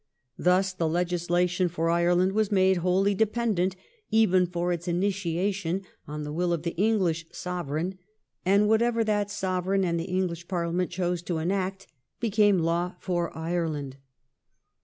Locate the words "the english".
6.63-7.27, 9.99-10.47